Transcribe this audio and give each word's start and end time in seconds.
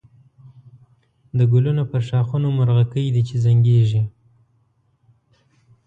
د 1.37 1.39
گلونو 1.53 1.83
پر 1.91 2.01
ښاخونو 2.09 2.47
مرغکۍ 2.59 3.05
دی 3.15 3.21
چی 3.27 3.35
زنگېږی 3.45 4.01